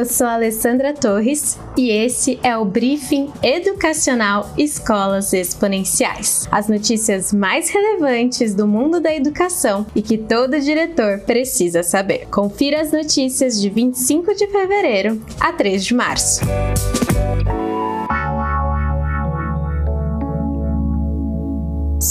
[0.00, 6.48] Eu sou Alessandra Torres e esse é o Briefing Educacional Escolas Exponenciais.
[6.50, 12.26] As notícias mais relevantes do mundo da educação e que todo diretor precisa saber.
[12.30, 16.40] Confira as notícias de 25 de fevereiro a 3 de março.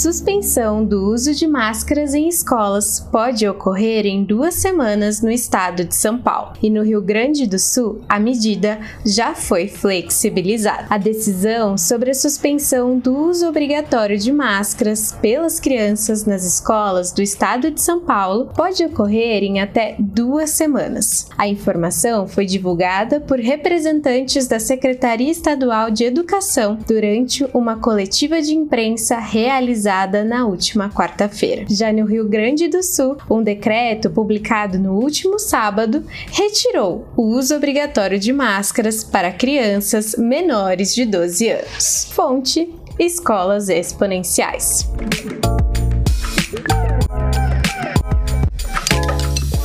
[0.00, 5.94] Suspensão do uso de máscaras em escolas pode ocorrer em duas semanas no estado de
[5.94, 10.86] São Paulo e no Rio Grande do Sul a medida já foi flexibilizada.
[10.88, 17.20] A decisão sobre a suspensão do uso obrigatório de máscaras pelas crianças nas escolas do
[17.20, 21.28] estado de São Paulo pode ocorrer em até duas semanas.
[21.36, 28.54] A informação foi divulgada por representantes da Secretaria Estadual de Educação durante uma coletiva de
[28.54, 31.64] imprensa realizada realizada na última quarta-feira.
[31.68, 37.56] Já no Rio Grande do Sul, um decreto publicado no último sábado retirou o uso
[37.56, 42.08] obrigatório de máscaras para crianças menores de 12 anos.
[42.12, 44.88] Fonte: Escolas Exponenciais.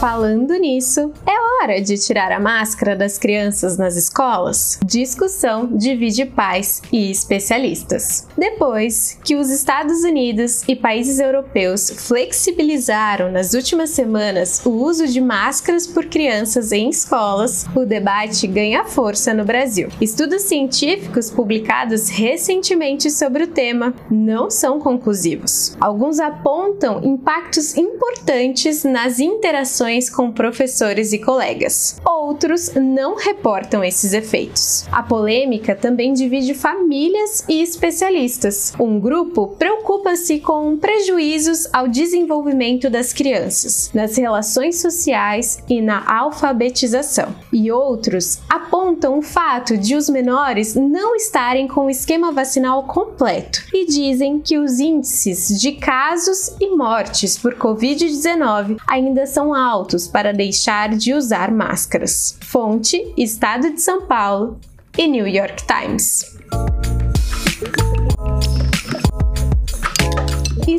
[0.06, 4.78] Falando nisso, é hora de tirar a máscara das crianças nas escolas?
[4.86, 8.28] Discussão divide pais e especialistas.
[8.38, 15.20] Depois que os Estados Unidos e países europeus flexibilizaram nas últimas semanas o uso de
[15.20, 19.90] máscaras por crianças em escolas, o debate ganha força no Brasil.
[20.00, 25.76] Estudos científicos publicados recentemente sobre o tema não são conclusivos.
[25.82, 31.96] Alguns apontam impactos importantes nas interações com professores e colegas.
[32.06, 34.86] Outros não reportam esses efeitos.
[34.92, 38.74] A polêmica também divide famílias e especialistas.
[38.80, 47.34] Um grupo preocupa-se com prejuízos ao desenvolvimento das crianças, nas relações sociais e na alfabetização.
[47.54, 53.64] E outros apontam o fato de os menores não estarem com o esquema vacinal completo
[53.74, 60.08] e dizem que os índices de casos e mortes por Covid-19 ainda são altos altos
[60.08, 62.38] para deixar de usar máscaras.
[62.42, 64.60] Fonte: Estado de São Paulo
[64.98, 66.36] e New York Times.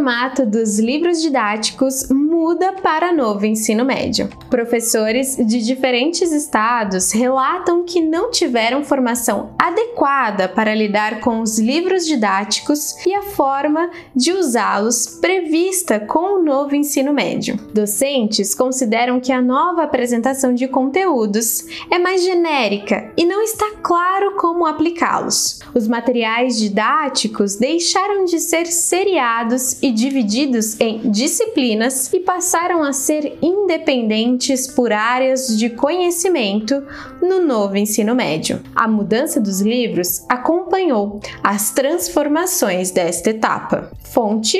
[0.00, 4.30] formato dos livros didáticos muda para novo ensino médio.
[4.48, 12.06] Professores de diferentes estados relatam que não tiveram formação adequada para lidar com os livros
[12.06, 17.56] didáticos e a forma de usá-los prevista com o novo ensino médio.
[17.74, 24.36] Docentes consideram que a nova apresentação de conteúdos é mais genérica e não está claro
[24.36, 25.60] como aplicá-los.
[25.74, 33.38] Os materiais didáticos deixaram de ser seriados e divididos em disciplinas e passaram a ser
[33.42, 36.82] independentes por áreas de conhecimento
[37.22, 38.60] no novo ensino médio.
[38.74, 43.90] A mudança dos livros acompanhou as transformações desta etapa.
[44.02, 44.58] Fonte: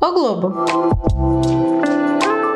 [0.00, 0.54] O Globo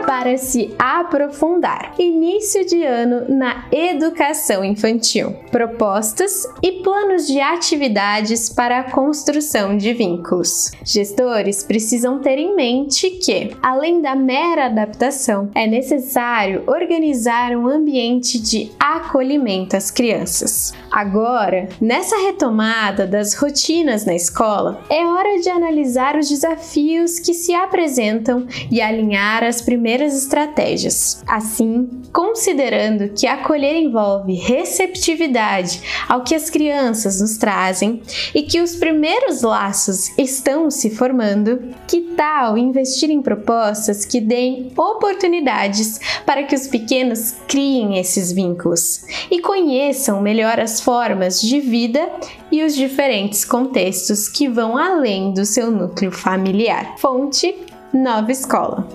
[0.08, 1.92] para se aprofundar.
[1.98, 5.34] Início de ano na educação infantil.
[5.50, 10.70] Propostas e planos de atividades para a construção de vínculos.
[10.82, 18.40] Gestores precisam ter em mente que, além da mera adaptação, é necessário organizar um ambiente
[18.40, 20.72] de acolhimento às crianças.
[20.90, 27.54] Agora, nessa retomada das rotinas na escola, é hora de analisar os desafios que se
[27.54, 31.22] apresentam e alinhar as primeiras estratégias.
[31.26, 38.02] Assim, considerando que acolher envolve receptividade ao que as crianças nos trazem
[38.34, 44.72] e que os primeiros laços estão se formando, que tal investir em propostas que deem
[44.76, 51.60] oportunidades para que os pequenos criem esses vínculos e conheçam melhor as as formas de
[51.60, 52.08] vida
[52.52, 56.94] e os diferentes contextos que vão além do seu núcleo familiar.
[56.98, 57.54] Fonte
[57.92, 58.86] Nova Escola.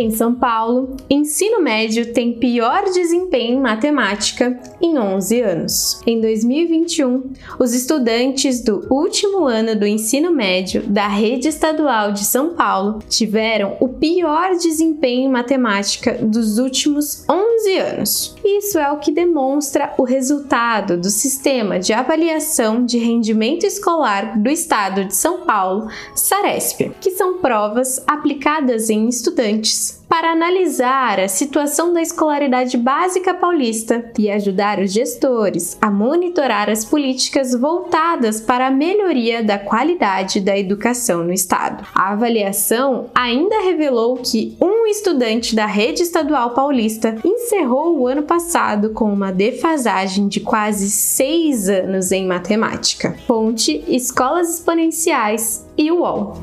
[0.00, 6.00] Em São Paulo, ensino médio tem pior desempenho em matemática em 11 anos.
[6.06, 12.54] Em 2021, os estudantes do último ano do ensino médio da rede estadual de São
[12.54, 17.28] Paulo tiveram o pior desempenho em matemática dos últimos
[17.60, 18.34] 11 anos.
[18.44, 24.48] Isso é o que demonstra o resultado do sistema de avaliação de rendimento escolar do
[24.48, 31.92] estado de São Paulo, SARESP, que são provas aplicadas em estudantes para analisar a situação
[31.92, 38.70] da escolaridade básica paulista e ajudar os gestores a monitorar as políticas voltadas para a
[38.72, 41.86] melhoria da qualidade da educação no estado.
[41.94, 48.90] A avaliação ainda revelou que um estudante da rede estadual paulista encerrou o ano passado
[48.90, 53.16] com uma defasagem de quase seis anos em matemática.
[53.28, 56.36] Ponte Escolas Exponenciais e UOL.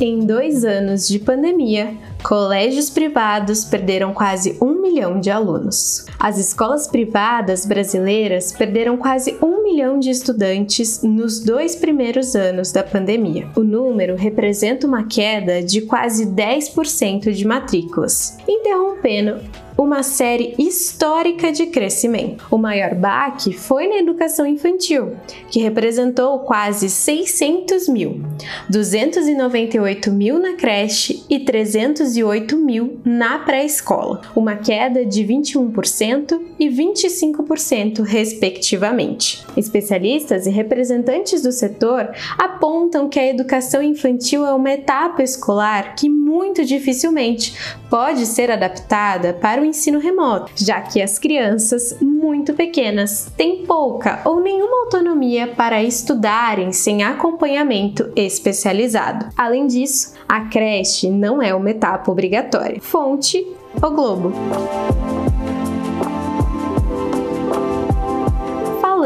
[0.00, 1.92] Em dois anos de pandemia,
[2.22, 6.06] colégios privados perderam quase um milhão de alunos.
[6.20, 12.84] As escolas privadas brasileiras perderam quase um milhão de estudantes nos dois primeiros anos da
[12.84, 13.48] pandemia.
[13.56, 19.40] O número representa uma queda de quase 10% de matrículas, interrompendo
[19.78, 22.44] uma série histórica de crescimento.
[22.50, 25.12] O maior baque foi na educação infantil,
[25.48, 28.20] que representou quase 600 mil,
[28.68, 38.02] 298 mil na creche e 308 mil na pré-escola, uma queda de 21% e 25%,
[38.02, 39.46] respectivamente.
[39.56, 46.08] Especialistas e representantes do setor apontam que a educação infantil é uma etapa escolar que
[46.08, 47.54] muito dificilmente
[47.88, 54.20] pode ser adaptada para o ensino remoto, já que as crianças muito pequenas têm pouca
[54.24, 59.26] ou nenhuma autonomia para estudarem sem acompanhamento especializado.
[59.36, 62.80] Além disso, a creche não é uma etapa obrigatória.
[62.80, 63.46] Fonte:
[63.82, 64.32] O Globo.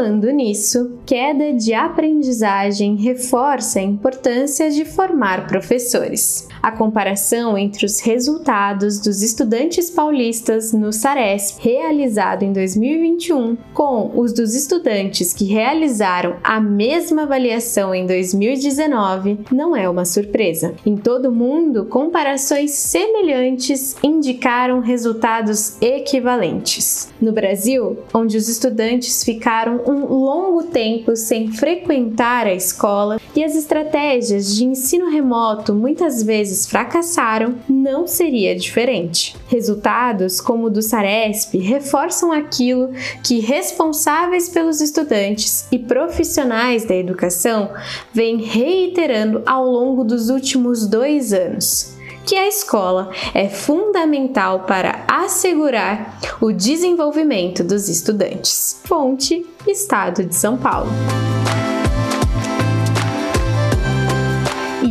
[0.03, 6.45] Falando nisso, queda de aprendizagem reforça a importância de formar professores.
[6.61, 14.33] A comparação entre os resultados dos estudantes paulistas no SARESP, realizado em 2021, com os
[14.33, 20.73] dos estudantes que realizaram a mesma avaliação em 2019, não é uma surpresa.
[20.85, 27.09] Em todo o mundo, comparações semelhantes indicaram resultados equivalentes.
[27.21, 33.55] No Brasil, onde os estudantes ficaram um longo tempo sem frequentar a escola e as
[33.55, 39.35] estratégias de ensino remoto muitas vezes fracassaram, não seria diferente.
[39.47, 42.91] Resultados como o do Saresp reforçam aquilo
[43.23, 47.71] que responsáveis pelos estudantes e profissionais da educação
[48.13, 51.92] vêm reiterando ao longo dos últimos dois anos
[52.25, 58.79] que a escola é fundamental para assegurar o desenvolvimento dos estudantes.
[58.83, 60.89] Fonte: Estado de São Paulo.